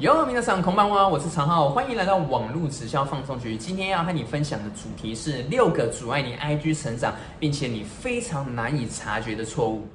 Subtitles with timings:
[0.00, 3.56] 有皆さんこんばんは，我是常浩，欢迎来到网络直销放送局。
[3.56, 9.86] 今天要和你分享的主题是六个阻碍你 IG 成长，并且你非常难以察觉的错误。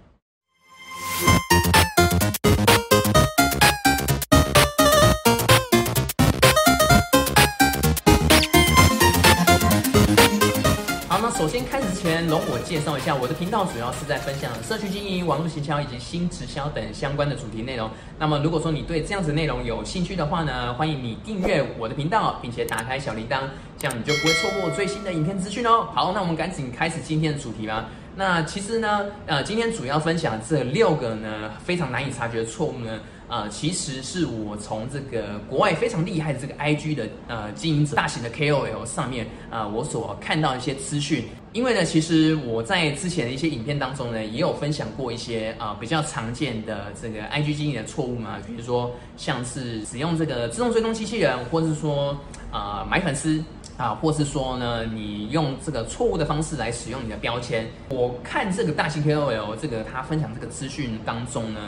[11.44, 17.90] 首先开始前，容我介绍一下我的频道，主要是在分享社区经营、网络行销以及新直销等相关的主题内容。
[18.18, 23.40] 那么，如果说你对这样子内容有兴趣的话呢，欢迎你订阅我的频道，并且打开小铃铛，
[23.76, 25.86] 这样你就不会错过最新的影片资讯哦。
[25.92, 27.90] 好，那我们赶紧开始今天的主题吧。
[28.16, 41.24] 那其实呢，呃，今天主要分享这六个呢非常难以察觉的错误呢，呃，其实是我从这个国外非常厉害的这个 IG 的呃经营者、大型的 KOL 上面啊，我所看到一些资讯。
[41.52, 52.16] 因为呢，其实我在之前的一些影片当中呢，也有分享过一些啊比较常见的这个 IG 经营的错误嘛，比如说像是使用这个自动追踪机器人，或者是说
[52.52, 53.42] 啊买粉丝。
[53.76, 57.66] 啊，或是说呢，你用这个错误的方式来使用你的标签。
[57.88, 61.60] 我看这个大型 KOL 这个他分享这个资讯当中呢，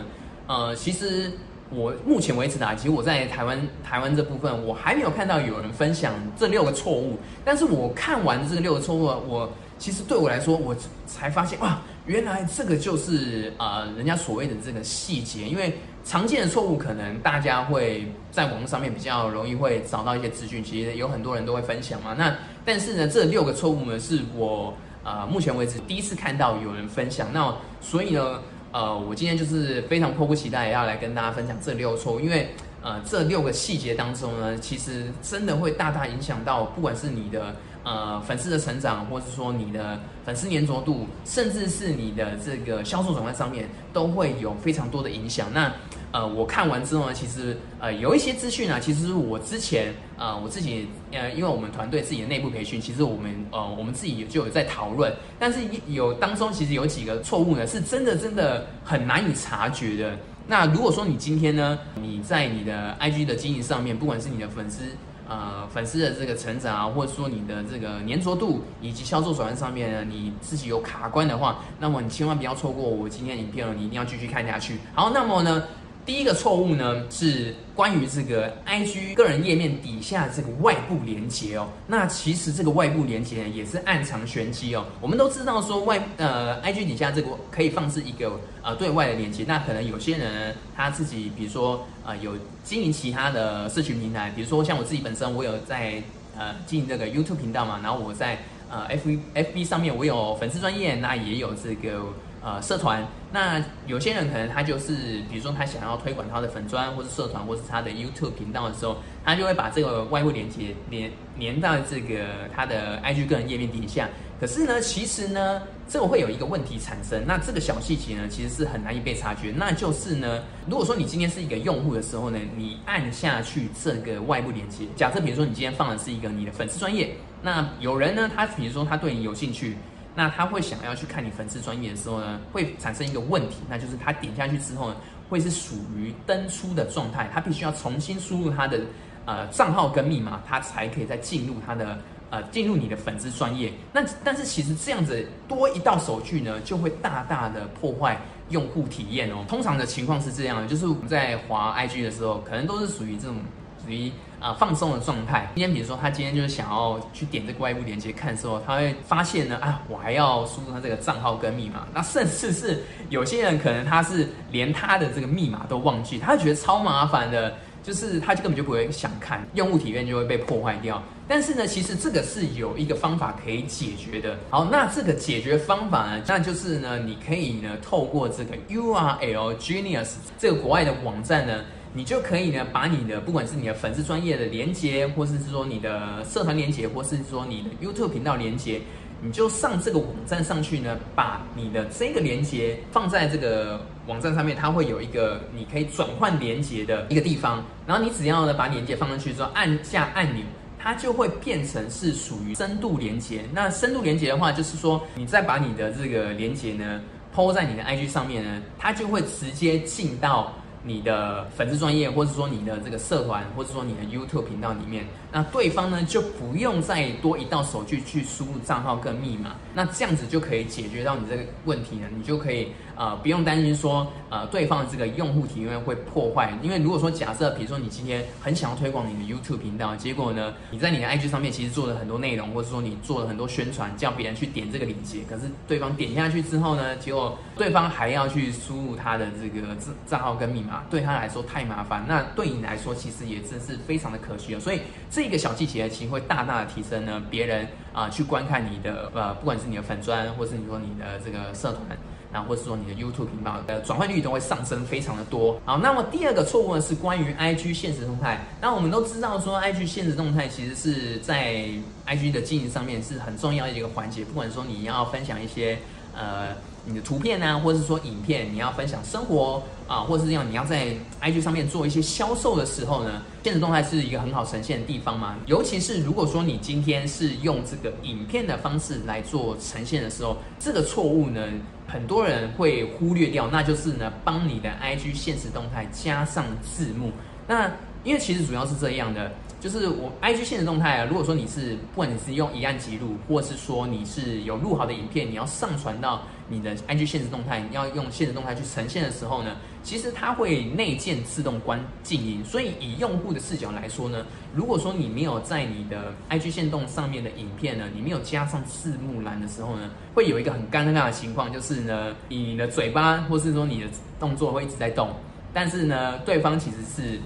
[0.46, 1.32] 呃，其实
[1.68, 7.18] 我目前为止啊，其实我在台湾台湾这部分，我还没有看到有人分享这六个错误。
[7.44, 10.74] 但是我看完这六个错误，我其实对我来说，我
[11.06, 15.76] 才发现哇，原来这个就是啊，人家所谓的这个细节，因为。
[16.06, 22.14] 常见的错误，可能大家会在网络上面比较容易会找到一些资讯，其实有很多人都会分享嘛。
[22.16, 22.32] 那
[22.64, 27.26] 但是呢，这六个错误呢，是我呃目前为止第一次看到有人分享。
[27.32, 32.50] 那所以呢，呃，我今天就是非常迫不及待要来跟大家分享这六错误，因为
[32.82, 37.52] 呃这六个细节当中呢，其实真的会大大影响到，不管是你的。
[37.86, 45.46] 呃，粉丝的成长，或是说你的粉丝粘着度，甚至是你的这个销售转换上面，都会有非常多的影响。
[45.54, 45.72] 那
[46.10, 60.18] 呃，我看完之后呢，其实呃有一些资讯啊，其实我之前呃我自己呃，因为我们团队自己的内部培训，其实我们呃我们自己就有在讨论，但是有当中其实有几个错误呢，是真的真的很难以察觉的。
[60.48, 64.82] 那如果说你今天呢，你在你的 IG 的经营上面，不管是你的粉丝。
[65.28, 74.78] 呃，粉丝的这个成长啊，或者说你的这个粘着度以及销售手段上面呢，你自己有卡关的话，那么你千万不要错过我今天影片了，你一定要继续看下去。
[74.94, 75.64] 好，那么呢？
[76.06, 81.66] 第一个错误呢，是关于这个 IG 个人页面底下这个外部连接哦。
[81.88, 84.84] 那其实这个外部连接也是暗藏玄机哦。
[85.00, 96.00] 我们都知道说外呃 IG 底下这个可以放置一个呃对外的连接，那可能有些人他自己比如说呃有经营其他的社群平台，比如说像我自己本身我有在
[96.38, 98.38] 呃经营这个 YouTube 频道嘛，然后我在
[98.70, 102.00] 呃 F FB 上面我有粉丝专业，那也有这个。
[102.46, 112.24] 呃，社团，那有些人可能他就是，比如说他想要推广他的粉砖，或是社团，或是他的 YouTube 频道的时候，他就会把这个外部连接连连到这个
[112.54, 114.08] 他的 IG 个人页面底下。
[114.38, 117.20] 可是呢，其实呢，这个会有一个问题产生。
[117.26, 119.52] 那这个小细节呢，其实是很难以被察觉。
[119.56, 129.76] 那就是呢，如果说你今天是一个用户的时候呢，你按下去这个外部连接，假设比如说你今天放的是一个你的粉丝专业，那有人呢，他比如说他对你有兴趣。
[130.16, 134.96] 那他会想要去看你粉丝专业的时候呢，会产生一个问题，那就是他点下去之后呢，
[135.28, 138.80] 会是属于登出的状态，他必须要重新输入他的
[139.26, 141.98] 呃账号跟密码，他才可以再进入他的
[142.30, 143.70] 呃进入你的粉丝专业。
[143.92, 148.18] 那但是其实这样子多一道手续呢，就会大大的破坏
[148.48, 149.44] 用户体验哦。
[149.46, 153.36] 通常的情况是这样的，就是我们在滑 IG 的时候，可能都是属于这种。
[153.86, 154.10] 属于
[154.40, 155.48] 啊放松的状态。
[155.54, 161.86] 今天比如说他今天就是想要去点这个外部连接看的时候，他会发现呢啊，我还要输入他这个账号跟密码。
[161.94, 171.00] 那甚至是有些人可能他是连他的这个密码都忘记，他觉得超麻烦的，就是他就根本就不会想看，用户体验就会被破坏掉。
[171.28, 174.36] 但是呢，其实这个是有一个方法可以解决的。
[174.50, 181.60] 好，那这个解决方法呢，那就是呢，你可以呢透过这个 URL Genius 这个国外的网站呢。
[181.96, 188.82] 你就可以呢，把你的不管是你的粉丝专业的连接，或是说你的社团连接，或是说你的 YouTube 频道连接，
[189.22, 197.64] 你就上这个网站上去呢，把你的这个连接放在这个网站上面，它会有一个你可以转换连接的一个地方。
[197.86, 200.44] 然后你只要呢把连接放上去之后，按下按钮，
[200.78, 203.40] 它就会变成是属于深度连接。
[203.54, 207.00] 那深度连接的话，就是说你再把你的这个连接呢
[207.32, 210.52] 抛在你的 IG 上面呢，它就会直接进到。
[210.86, 215.04] 你的粉丝专业，或者说你的这个社团，或者说你的 YouTube 频道里面，
[215.36, 244.58] 那对方呢就不用再多一道手续去输入账号跟密码，那这样子就可以解决到你这个问题呢，你就可以呃不用担心说呃对方的这个用户体验会破坏，因为如果说假设比如说你今天很想要推广你的 YouTube 频道，结果呢你在你的 IG 上面其实做了很多内容，或者说你做了很多宣传，叫别人去点这个链接，可是对方点下去之后呢，结果对方还要去输入他的这个账账号跟密码，对他来说太麻烦，那对你来说其实也真是非常的可惜哦。
[244.60, 244.80] 所以
[245.10, 251.96] 这个小细节其实会大大的提升呢别人啊去观看你的呃不管是你的粉砖，或是你说你的这个社团。
[252.32, 255.58] 然后或者说你的 YouTube 频道的转换率都会上升非常的多。
[255.64, 258.44] 好，那么第二个错误呢是关于 IG 现实动态。
[258.60, 261.64] 那我们都知道说 IG 现实动态其实是在
[262.06, 264.22] IG 的经营上面是很重要的一个环节。
[264.22, 265.78] 不管说你要分享一些
[266.14, 266.48] 呃
[266.86, 275.36] 你的图片啊，或者是说影片，你要分享生活啊，或者是这样你要在 IG 上面做一些销售的时候呢，现实动态是一个很好呈现的地方嘛。
[275.46, 281.40] 尤其是如果说你今天是用这个影片的方式来做呈现的时候，这个错误呢。
[281.88, 287.12] 很多人会忽略掉，那就是呢，帮你的 IG 现实动态加上字幕。
[287.46, 287.70] 那
[288.02, 289.30] 因为其实主要是这样的，
[289.66, 296.22] 就是我 IG 现实动态啊，如果说你是不管你是用一按记录，或是说你是有录好的影片，你要上传到。
[296.48, 302.44] 你的 IG 现实动态你要用现实动态去呈现的时候呢，其实它会内建自动关静音。
[302.44, 304.24] 所以以用户的视角来说呢，
[304.54, 313.88] 如果说你没有在你的 IG 线动上面的影片呢，你没有加上字幕栏的时候呢，会有一个很尴尬的情况，就是呢，你的嘴巴或是说你的
[314.20, 315.10] 动作会一直在动，
[315.52, 317.18] 但是呢，对方其实是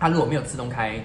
[0.00, 0.98] 他如果没有自动开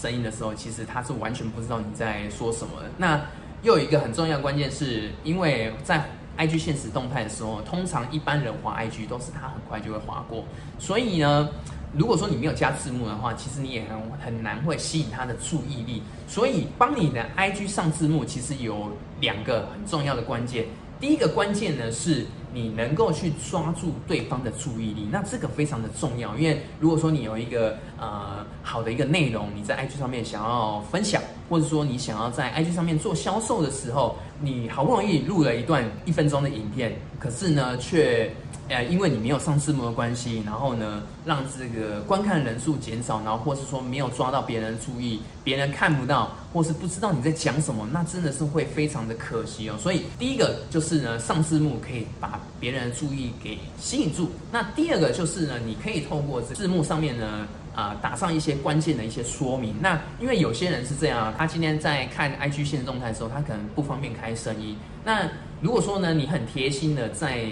[0.00, 2.72] 声音的时候，其实他是完全不知道你在说什么。
[2.98, 3.20] 那
[3.62, 6.04] 又有一个很重要的关键是因为在
[6.36, 10.44] I G 现实动态的时候，通常一般人滑 I G 都是他很快就会滑过，
[10.78, 11.48] 所以呢，
[11.94, 16.02] 如果说你没有加字幕的话，其实你也很很难会吸引他的注意力。
[16.28, 18.90] 所以帮你的 I G 上字幕，其实有
[19.20, 20.66] 两个很重要的关键。
[21.00, 22.26] 第一个关键呢，是
[22.56, 26.34] 你能够去抓住对方的注意力，那这个非常的重要。
[26.38, 38.30] 因为如果说你有一个呃好的一个内容，你在 IG 上面想要分享，或者说你想要在 IG 上面做销售的时候，你好不容易录了一段一分钟的影片，可是呢却。
[38.68, 49.76] 呃，因为你没有上字幕的关系，然后呢，让这个观看人数减少，然后或是说没有抓到别人的注意，别人看不到，或是不知道你在讲什么，那真的是会非常的可惜哦。
[49.78, 54.28] 所以第一个就是呢，上字幕可以把别人的注意给吸引住。
[54.50, 57.46] 那第二个就是呢，你可以透过字幕上面呢，
[57.76, 59.74] 啊，打上一些关键的一些说明。
[59.80, 64.74] 那因为有些人是这样啊，他今天在看 IG 线动态的时候，他可能不方便开声音。
[65.04, 65.28] 那
[65.60, 67.44] 如果说呢，你很贴心的在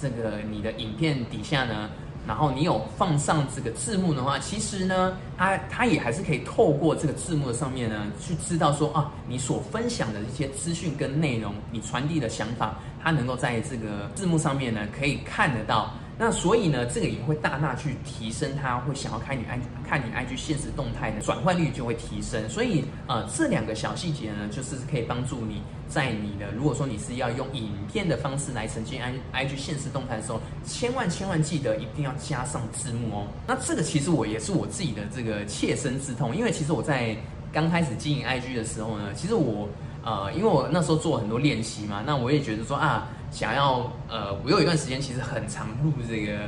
[0.00, 1.90] 这个你的影片底下呢，
[2.28, 15.92] 然后你有放上这个字幕的话，其实呢，他他也还是可以透过这个字幕的上面呢，去知道说啊，你所分享的一些资讯跟内容，你传递的想法，他能够在这个字幕上面呢，可以看得到。
[16.18, 22.48] 那所以呢，这个也会大大去提升，他会想要看你 I 看你 IG 现实动态的转换率就会提升。
[22.48, 33.26] 所以呃，这两个小细节呢，就是可以帮助你在你的如果说你是要用影片的方式来呈现 I IG 现实动态的时候，千万千万记得一定要加上字幕哦。
[33.46, 37.16] 那这个其实我也是我自己的这个切身之痛，因为其实我在
[37.52, 39.68] 刚开始经营 IG 的时候呢，其实我
[40.04, 43.08] 呃，因为我那时候做很多练习嘛，那我也觉得说啊。
[43.32, 46.38] 想要呃，我有一段时间其实很常录这个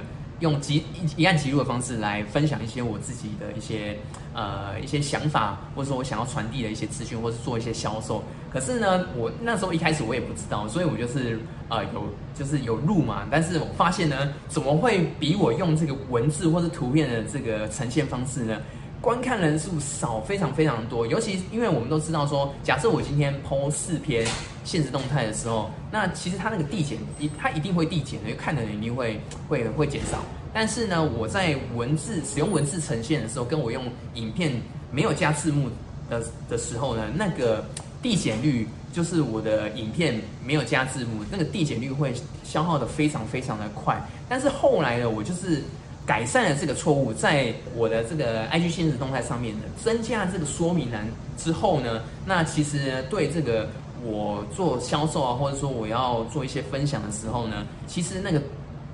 [0.40, 0.84] 用即
[1.16, 3.96] 一一按即录的方式来分享一些我自己的一些
[4.34, 8.22] 呃一些想法，或者说我想要传递的一些资讯，或是做一些销售。
[8.52, 12.04] 可是呢，我那时候一开始我也不知道，所以我就是呃有
[12.34, 18.60] 就是有录嘛，但是我发现呢，怎么会比我用这个文字或是图片的这个呈现方式呢？
[19.04, 24.26] 观看人数少非常非常多，尤其因为我们都知道说，假设我今天 PO 四篇
[24.64, 30.20] 现实动态的时候，那其实它那个递减一它一定会递减的，看的人一定会会会减少。
[30.54, 33.84] 但是呢，我在文字使用文字呈现的时候，跟我用
[34.14, 34.50] 影片
[34.90, 35.68] 没有加字幕
[36.08, 37.62] 的的时候呢，那个
[38.00, 44.02] 递减率就是我的影片没有加字幕，那个递减率会消耗的非常非常的快。
[44.30, 45.62] 但是后来呢，我就是。
[46.06, 51.06] 改善了这个错误，在我的这个 IG 现实动态上面呢，增加这个说明栏
[51.36, 53.68] 之后呢，那其实对这个
[54.04, 58.42] 我做销售啊，或者说我要做一些分享的时候呢，其实那个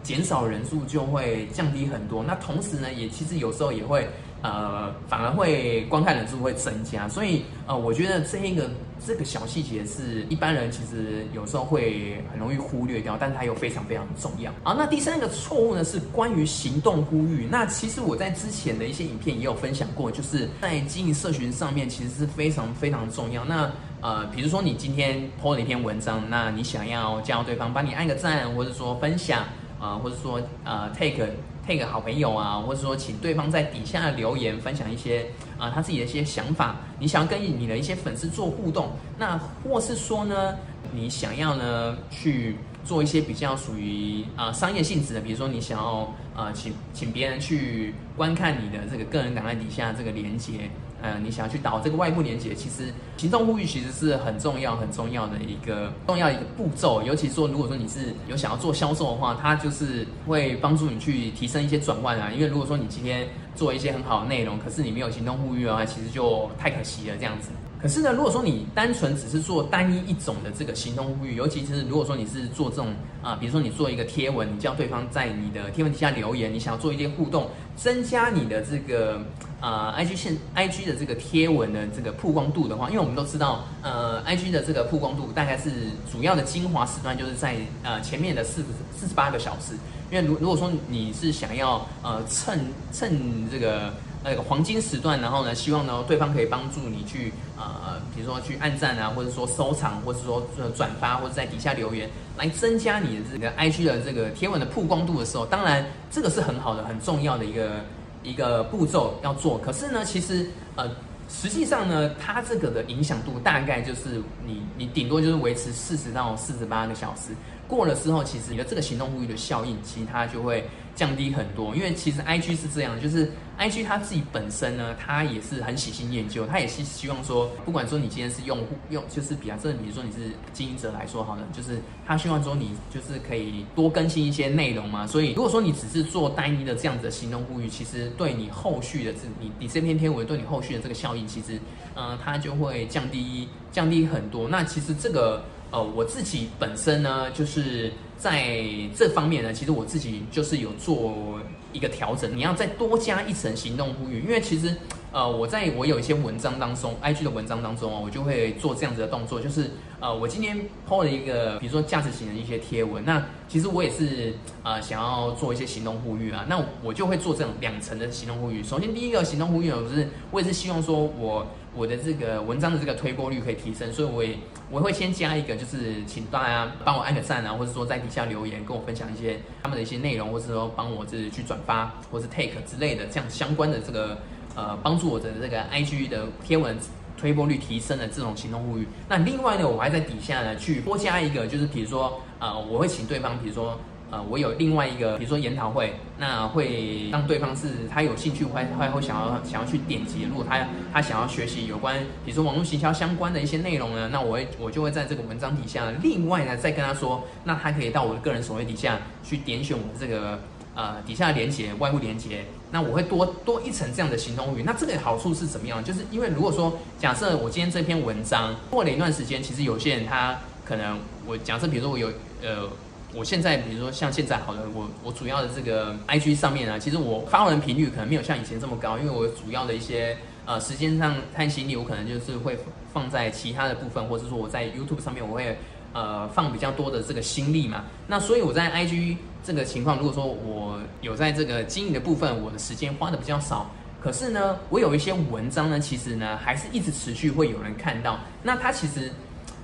[0.02, 2.22] 减少人数就会降低很多。
[2.22, 4.08] 那同时呢，也其实有时候也会。
[4.42, 8.70] 呃，反而会观看人数会增加，所以呃，我觉得这一个
[9.06, 14.52] 这个小细节是一般人其实有时候会很容易忽略掉，但它又非常非常重要。
[14.62, 17.48] 好，那第三个错误呢是关于行动呼吁。
[17.50, 23.44] 那其实我在之前的一些影片也有分享过，就是在经营社群上面其实是非常非常重要。
[23.44, 29.44] 那呃，比如说你今天 po 了一篇文章，那你想要叫对方帮你按个赞，或者说分享。
[29.82, 31.26] 呃，或者说呃 take
[31.66, 35.26] take 好朋友啊，或者说请对方在底下留言分享一些
[35.58, 40.56] 啊他自己的一些想法，你想要跟你的一些粉丝做互动，那或是说呢，
[40.92, 50.70] 你想要呢去做一些比较属于啊商业性质的，比如说你想要啊请请别人去观看你的这个个人档案底下这个连接。
[51.02, 57.02] 嗯，你想要去导这个外部连接，其实行动呼吁其实是很重要、很重要的一个重要一个步骤。
[57.02, 62.30] 尤其说，如果说你是有想要做销售的话，它就是会帮助你去提升一些转换啊。
[62.30, 67.50] 因为如果说你今天做一些很好的内容，可是你没有行动呼吁的话，其实就太可惜了这样子。
[67.80, 72.88] 可是呢，如果说你单纯只是做单一一种的这个行动呼吁，尤其是如果说你是做这种
[73.22, 79.22] 啊，比如说你做一个贴文，你叫对方在你的贴文底下留言，你想要做一些互动，增加你的这个
[79.60, 85.70] 啊，IG 线 IG 的这个贴文的这个曝光度的话，因为我们都知道，呃，IG 的这个曝光度大概是
[86.10, 88.64] 主要的精华时段就是在呃前面的四
[88.96, 89.74] 四十八个小时，
[90.10, 92.58] 因为如如果说你是想要呃趁
[92.92, 93.92] 趁这个。
[94.22, 107.82] 那个黄金时段，然后呢，希望呢对方可以帮助你去呃，比如说去按赞啊，或者说收藏，或者说转发，或者在底下留言，来增加你的这个 IG 的这个贴文的曝光度的时候，当然这个是很好的、很重要的一个
[108.22, 109.58] 一个步骤要做。
[109.58, 110.88] 可是呢，其实呃，
[111.28, 117.32] 实际上呢，它这个的影响度大概就是你你顶多就是维持四十到四十八个小时。
[117.68, 120.68] 过了之后，其实你的这个行动呼吁的效应，其实它就会
[121.00, 121.74] 降低很多。
[121.74, 135.06] 因为其实 I G 是这样，就是 I G 它自己本身呢，它也是很喜新厌旧，它也是希望说，不管说你今天是用户用，就是比方说，比如说你是经营者来说，好了，就是他希望说你就是可以多更新一些内容嘛。
[135.06, 141.58] 所以如果说你只是做单一的这样子的行动呼吁，其实对你后续的这你你这篇贴文对你后续的这个效应，其实
[141.94, 144.48] 呃它就会降低降低很多。
[144.48, 145.42] 那其实这个。
[145.70, 148.56] 呃，我自己本身呢，就是在
[148.96, 151.40] 这方面呢，其实我自己就是有做
[151.72, 152.36] 一个调整。
[152.36, 154.74] 你要再多加一层行动呼吁，因为其实，
[155.12, 160.58] 呃，我在我有一些文章当中，IG 的文章当中啊，我就会做这样子的动作，就是呃，我今天
[160.88, 164.34] PO 了一个，比如说价值型的一些贴文，那其实我也是
[164.64, 168.60] 呃想要做一些行动呼吁啊，那我就会做这种两层的行动呼吁。
[168.60, 171.46] 首先第一个行动呼吁，我是我也是希望说我。
[171.74, 174.36] 我的这个文章的这个推播率可以提升，所以我也
[174.70, 184.18] 我会先加一个，就是请大家帮我按个赞啊，或者说在底下留言跟我分享一些他们的一些内容，或者说帮我就是去转发或是 take 之类的这样相关的这个
[184.56, 186.76] 呃帮助我的这个 IG 的贴文
[187.16, 188.86] 推播率提升的这种行动呼吁。
[189.08, 193.78] 那另外呢，我还在底下呢去多加一个，就是比如说呃我会请对方，比如说。
[194.10, 200.24] 呃，我有另外一个，比如说研讨会，那会让对方是他有兴趣，会会会想要想要去点击。
[200.28, 210.40] 如果他他想要学习有关，比如说网络行销相关的一些内容呢，那我会我就会在这个文章底下，另外呢再跟他说，那他可以到我的个人首页底下去点选我的这个
[210.74, 214.64] 呃底下的连接外部连接，那我会多多一层这样的行动语。
[214.66, 215.84] 那这个好处是怎么样？
[215.84, 222.08] 就是因为如果说假设我今天这篇文章过了一段时间，其实有些人他可能我假设比如说我有
[222.42, 222.68] 呃。
[223.12, 232.56] 我现在比如说像现在好了，我我主要的这个 I G 上面呢，其实我发文频率可能没有像以前这么高，因为我主要的一些呃时间上探心力，我可能就是会
[232.92, 235.58] 放在其他的部分，或者说我在 YouTube 上面我会
[235.92, 237.84] 呃放比较多的这个心力嘛。
[238.06, 249.10] 那所以我在 I G 这个情况，如果说我有在这个经营的部分，我的时间花的比较少，可是呢，我有一些文章呢，其实呢还是一直持续会有人看到，那它其实。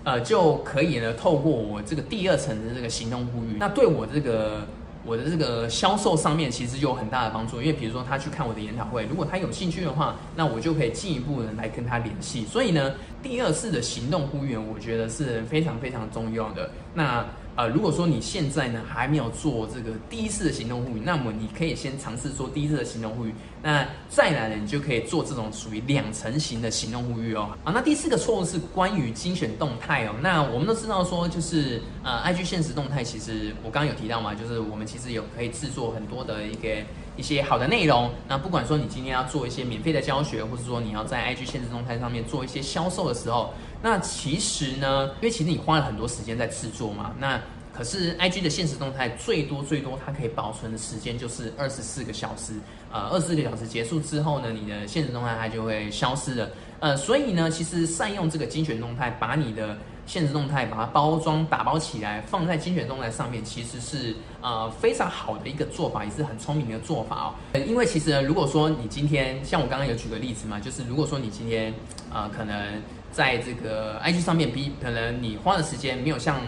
[0.07, 4.65] 呃，就可以呢，透过我这个第二层的这个行动呼吁，那对我这个
[5.05, 7.61] 我的这个销售上面，其实有很大的帮助。
[7.61, 12.45] 因为比如说他去看我的研讨会，如果他有兴趣的话，那我就可以进一步的来跟他联系。
[12.45, 16.71] 所以呢，第二次的行动呼吁，我觉得是非常非常重要的。
[16.95, 27.57] 那呃，如果说你现在呢还没有做这个第一次的行动呼吁，那么你可以先尝试做第一次的行动呼吁，那再来呢，你就可以做这种属于两层型的行动呼吁哦。
[27.65, 30.13] 啊，那第四个错误是关于精选动态哦。
[30.21, 36.69] 那我们都知道说，就是呃，IG 现实动态，其实我刚刚有提到嘛，就是我们其实有可以制作很多的一个
[37.17, 38.11] 一些好的内容。
[38.29, 43.55] 那不管说你今天要做一些免费的教学，或者说你要在 IG 现实动态上面做一些销售的时候。
[43.83, 47.41] 那其实呢，因为其实你花了很多时间在制作嘛，那
[47.73, 52.55] 可是 I G 的现实动态最多最多它可以保存的时间就是二十四个小时，
[52.91, 67.35] 呃，二十四个小时结束之后呢，你的现实动态它就会消失了，呃，所以呢，其实善用这个精选动态，把你的现实动态把它包装打包起来，放在精选动态上面，其实是呃非常好的一个做法，也是很聪明的做法哦。
[67.67, 71.75] 因为其实如果说你今天像我刚刚有举个例子嘛，就是如果说你今天
[72.11, 72.83] 呃可能。
[73.13, 76.41] 在这个 IG 上面，比可能你花的时间没有像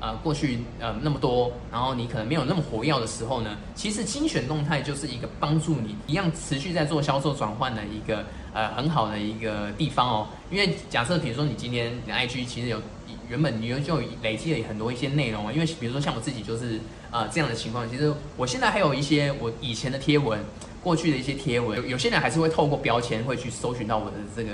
[0.00, 10.28] 呃过去呃那么多，然后你可能没有那么活跃的时候呢，其实精选动态就是一个帮助你一样持续在做销售转换的一个呃很好的一个地方哦。
[10.50, 12.80] 因为假设比如说你今天你的 IG 其实有
[13.28, 16.78] 原本你就累积了很多一些内容啊，因为比如说像我自己就是
[17.10, 20.38] 呃这样的情况，其实我现在还有一些我以前的贴文，
[20.82, 24.50] 过去的一些贴文，有有些人还是会透过标签会去搜寻到我的这个。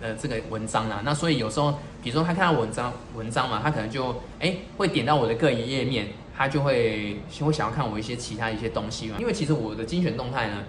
[0.00, 9.16] 呃，这个文章啊，那所以有时候，比如说他看到文章文章嘛，他可能就哎会点到我的个人页面，他就会会想要看我一些其他一些东西嘛。
[9.20, 10.64] 因为其实我的精选动态呢，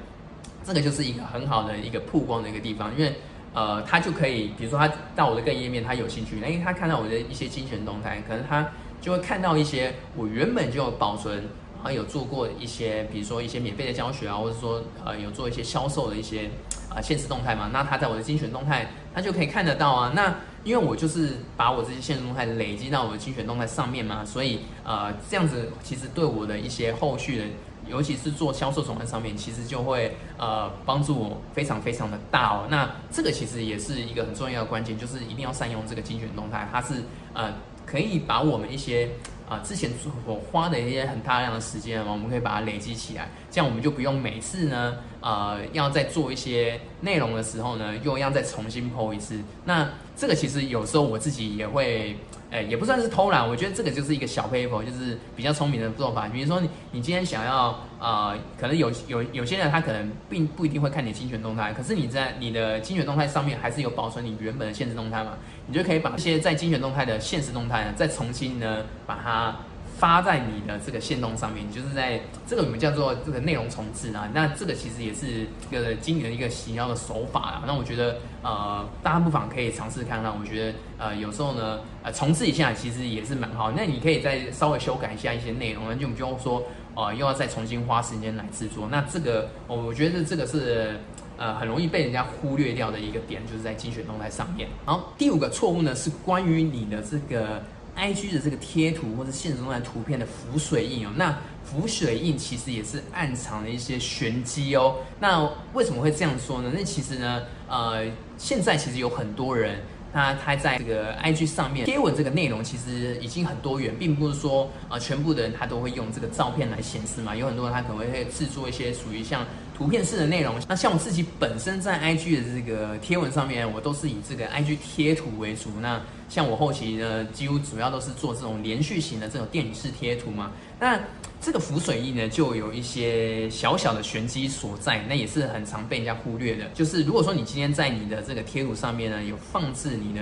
[0.63, 3.13] 这个就是一个很好的一个曝光的一个地方，因为
[3.53, 8.69] 呃，他就可以，比如说他到我的个人页面，他有兴趣，哎，他看到我的一些精选动态，可能他
[8.99, 11.43] 就会看到一些我原本就保存。
[11.83, 16.47] 啊，有做过一些，比如说一些免费的教学啊，或者说呃有做一些销售的一些
[16.93, 17.69] 啊现实动态嘛。
[17.71, 20.11] 那他在我的精选动态，他就可以看得到啊。
[20.15, 27.45] 那因为我就是把我这些现实动态累积到我的精选动态上面嘛，所以呃这样子其实对我的一些后续的，
[27.87, 32.67] 尤其是做销售转换上面，其实就会呃帮助我非常非常的大哦。
[32.69, 37.51] 那这个其实也是一个很重要的关键，就是一定要善用这个精选动态，它是呃
[37.91, 39.09] 可以把我们一些。
[39.51, 49.37] 啊，之前所花的一些很大量的时间啊，我们可以把它累积起来，这样我们就不用每次呢，呃，要再做一些内容的时候呢，又要再重新剖一次。
[49.65, 52.15] 那这个其实有时候我自己也会。
[52.51, 56.27] 哎，也不算是偷懒，我觉得这个就是一个小 paper，就是比较聪明的做法。
[56.27, 69.55] 比如说你，你今天想要啊，可能有有有些人他可能并不一定会看你精选动态，可是你在你的精选动态上面还是有保存你原本的现实动态嘛，你就可以把这些在精选动态的现实动态呢，再重新呢把它。
[70.01, 74.27] 发在你的这个线动上面，就是在这个我们叫做这个内容重置啊。
[74.33, 75.27] 那这个其实也是
[75.69, 77.63] 一个经营的一个行销的手法啊。
[77.67, 80.33] 那我觉得呃，大家不妨可以尝试看看。
[80.35, 83.71] 我觉得呃，有时候呢，呃，重置一下其实也是蛮好。
[83.73, 86.63] 那你可以再稍微修改一下一些内容，那就不用说
[86.95, 88.87] 呃，又要再重新花时间来制作。
[88.89, 90.99] 那这个我觉得这个是
[91.37, 94.67] 呃很容易被人家忽略掉的一个点，就是在精选动态上面。
[94.83, 97.61] 然后，第五个错误呢是关于你的这个。
[98.01, 104.95] I G 的这个贴图或者现实中的图片的浮水印哦，那浮水印其实也是暗藏了一些玄机哦。
[105.19, 106.71] 那为什么会这样说呢？
[106.73, 108.03] 那其实呢，呃，
[108.39, 117.35] 现在其实有很多人，他他在这个 I G 上面贴文这个内容其实已经很多元，并不是说呃全部的人他都会用这个照片来显示嘛。
[117.35, 119.45] 有很多人他可能会制作一些属于像。
[119.73, 125.71] 图片式的内容，那像我自己本身在 IG 的这个贴文上面，我都是以这个 IG 贴图为主。
[125.81, 125.99] 那
[126.31, 130.49] 像我后期呢，几乎主要都是做这种连续型的这种电影式贴图嘛。
[130.79, 130.97] 那
[131.41, 136.63] 这个浮水印呢，就有一些小小的玄机所在，那也是很常被人家忽略的。
[136.73, 140.21] 就是如果说你今天在你的这个贴图上面呢，有放置你的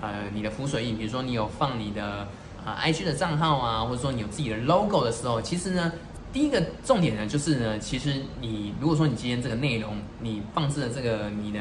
[0.00, 2.26] 呃你的浮水印，比如说你有放你的
[2.64, 5.92] 啊 IG 的账号啊，或者说你有自己的 logo 的时候，其实呢。
[6.36, 11.58] 第一个重点呢，就是呢，其实你如果说你今天这个内容你放置了这个你的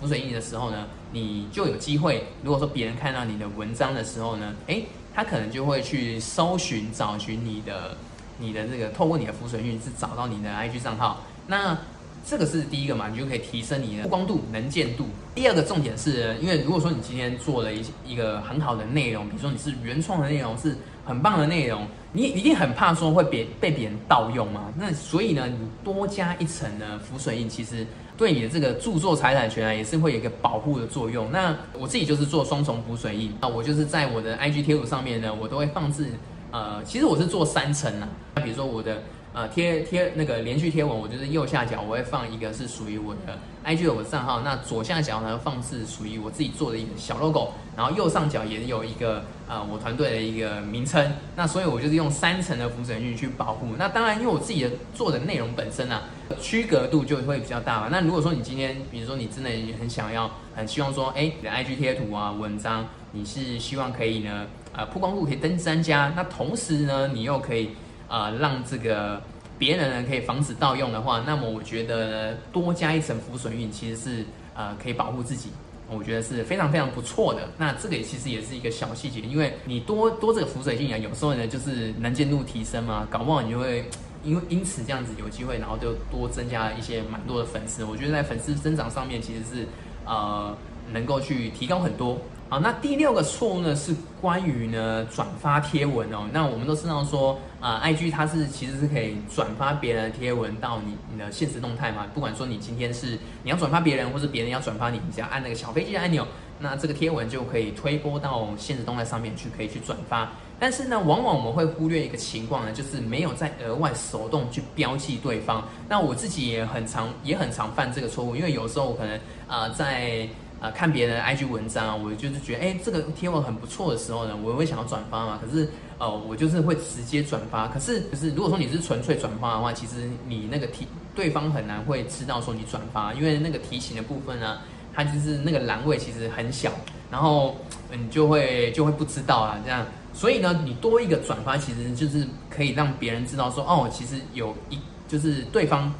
[0.00, 7.98] 浮水印的时候呢，你就有机会，如果说别人看到你的文章的时候呢，诶，他可能就会去搜寻找寻你的
[8.38, 11.76] 你的这个透过你的浮水印是找到你的 IG 账号，那
[12.24, 15.06] 这个是第一个嘛，你就可以提升你的曝光度、能见度。
[15.34, 20.76] 第二个重点是，因为如果说你今天做了一一个很好的内容，比如说你是原创的内容是。
[21.06, 24.72] 很棒的内容，你一定很怕说会别被别人盗用嘛？
[24.74, 31.30] 那所以呢，你多加一层呢浮水印，其实对你的这个著作财产权啊，也是会有一个保护的作用。
[31.30, 36.06] 那我自己就是做双重浮水印，那我就是在我的 IG 贴图上面呢，我都会放置，
[36.50, 38.08] 呃，其实我是做三层啊，
[38.42, 39.02] 比如说我的。
[39.34, 53.66] 呃，贴贴那个连续贴文，我就是右下角我会放一个是属于我的 IG 的我的账号，那左下角呢放是属于我自己做的一个小 logo，然后右上角也有一个呃我团队的一个名称，那所以我就是用三层的浮水印去保护。
[53.76, 56.02] 那当然，因为我自己的做的内容本身啊，
[56.40, 57.88] 区隔度就会比较大嘛。
[57.90, 67.70] 那如果说你今天，比如说你真的很想要，很希望说，哎，你的 IG 贴图啊文章，你是希望可以呢，呃曝光度可以登增加，那同时呢，你又可以。
[68.14, 69.20] 啊，让这个
[69.58, 74.24] 别人呢可以防止盗用的话，那么我觉得多加一层浮水印其实是
[74.54, 75.50] 呃可以保护自己，
[75.90, 77.48] 我觉得是非常非常不错的。
[77.58, 83.90] 那这个也其实也是一个小细节，因为你多多这个浮水印啊，有时候呢就是能见度提升嘛，搞不好你就会
[84.22, 87.82] 因为因此这样子有机会，然后就多增加一些蛮多的粉丝。
[87.82, 89.66] 我觉得在粉丝增长上面其实是
[90.06, 90.56] 呃
[90.92, 92.16] 能够去提高很多。
[92.50, 96.28] 好，那第六个错误呢是关于呢转发贴文哦。
[96.30, 102.06] 那我们都知道说啊，IG 它是其实是可以转发别人的贴文到你你的现实动态嘛。
[102.14, 106.24] 不管说你今天是你要转发别人，或是别人要转发你，你只要按那个小飞机的按钮，
[106.60, 110.30] 那这个贴文就可以推播到现实动态上面去，可以去转发。
[110.60, 115.66] 但是呢，往往我们会忽略一个情况呢，就是没有在额外手动去标记对方。
[115.88, 120.28] 那我自己也很常也很常犯这个错误，因为有时候我可能啊在。
[120.64, 125.38] 啊，看别人 IG 文章啊，我就是觉得，哎，这个贴文很不错的时候呢，我会想要转发嘛。
[125.38, 127.68] 可是，呃，我就是会直接转发。
[127.68, 134.60] 可是，就是如果说你是纯粹转发的话，其实你那个提对方很难会知道说你转发，因为那个提醒的部分呢，
[134.94, 136.72] 它就是那个栏位其实很小，
[137.10, 137.58] 然后
[137.92, 139.86] 你就会就会不知道啊，这样。
[140.14, 145.92] 所以呢，你多一个转发，其实就是可以让别人知道说，哦，其实有一就是对方。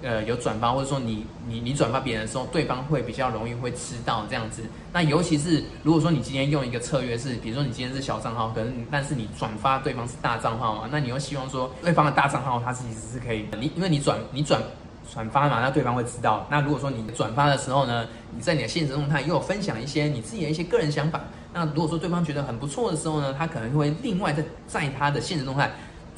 [0.00, 4.62] 呃，有转发或者说你你你转发别人的时候，对方会比较容易会知道这样子。
[4.92, 14.62] 那尤其是如果说你今天用一个策略是，比如说你今天是小账号，可能但是你转发对方是大账号嘛，那你又希望说对方的大账号他其实是可以，你因为你转你转
[15.12, 16.46] 转发嘛，那对方会知道。
[16.48, 21.20] 那如果说你转发的时候呢，你在你的现实动态又有分享一些你自己的一些个人想法，
[21.52, 25.68] 那如果说对方觉得很不错的时候呢，他可能会另外在在他的现实动态。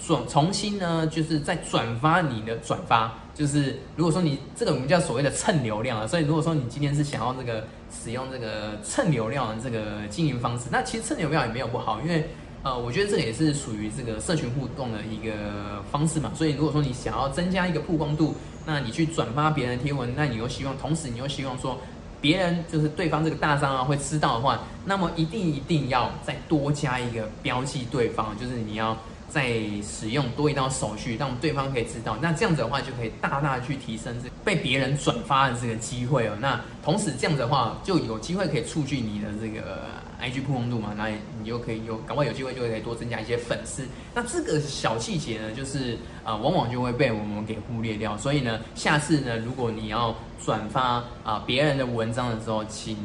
[0.07, 12.29] 转重新呢，就是在转发你的转发，就是如果说你这个我们叫所谓的蹭流量啊，所以如果说你今天是想要这个使用这个蹭流量的这个经营方式，那其实蹭流量也没有不好，因为
[12.63, 16.31] 呃，我觉得这个也是属于这个社群互动的一个方式嘛。
[16.35, 18.35] 所以如果说你想要增加一个曝光度，
[18.67, 21.79] 那你去转发别人的贴文，那你又希望同时你又希望说
[22.21, 28.95] 别人就是对方这个大商啊会知道的话，那么一定一定要再多加一个标记对方，就是你要。
[29.31, 29.49] 再
[29.81, 36.37] 使用多一道手续，让对方可以知道，那这样子的话就可以大大去提升这被别人转发的这个机会哦。
[36.41, 39.85] 那同时这样子的话，就有机会可以促进你的这个
[40.21, 40.93] IG 曝光度嘛。
[40.97, 43.87] 那你就可以有，赶快有机会就可以多增加一些粉丝。
[44.13, 48.19] 那这个小细节呢，就是啊，往往就会被我们给忽略掉。
[48.19, 50.13] 所以呢，下次呢，如果你要
[50.45, 52.97] 转发啊别人的文章的时候，请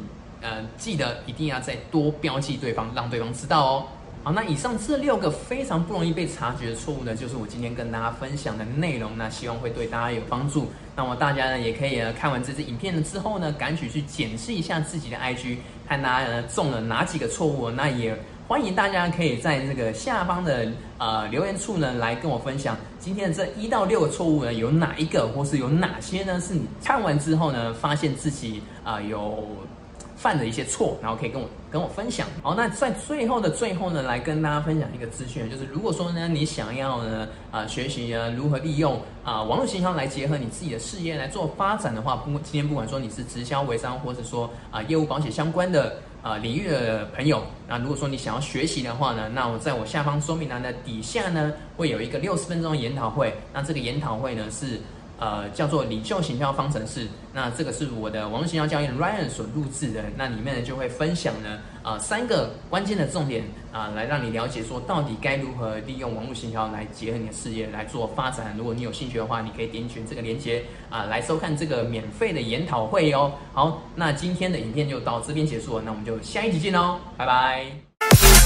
[0.41, 3.85] 呃记得一定要再多标记对方，让对方知道哦。
[4.25, 10.71] 好，那以上这六个非常不容易被察觉的错误呢，就是我今天跟大家分享的内容那希望会对大家有帮助。
[10.95, 15.57] 那么大家呢，也可以呢看完这支影片了之后呢，赶紧去检视一下自己的 IG，
[15.87, 17.69] 看大家呢中了哪几个错误。
[17.69, 29.47] 那也欢迎大家可以在这个下方的呃留言处呢，来跟我分享今天的这一到六个错误呢，有哪一个或是有哪些呢，是你看完之后呢，发现自己啊有。
[30.17, 32.25] 犯的一些错，然后可以跟我跟我分享。
[32.41, 53.33] 好，那在最后的最后呢，来跟大家分享一个资讯，就是如果说呢，你想要呢，啊，学习呢如何利用啊网络营销来结合你自己的事业来做发展的话，不今天不管说你是直销、微商，或者说啊业务保险相关的啊领域的朋友，那如果说你想要学习的话呢，那我在我下方说明栏的底下呢，会有一个六十分钟的研讨会。
[53.51, 54.79] 那这个研讨会呢是。
[55.17, 57.07] 呃，叫做领袖行销方程式。
[57.33, 60.03] 那这个是我的网络行销教练 Ryan 所录制的。
[60.17, 68.55] 那里面呢就会分享呢，啊，三个关键的重点啊，来让你了解说到底该如何利用网络行销来结合你的事业来做发展。
[68.57, 73.31] 如果你有兴趣的话，你可以点选这个链接啊，来收看这个免费的研讨会哦。
[73.53, 78.44] 好，那今天的影片就到这边结束了，那我们就下一集见喽，拜拜。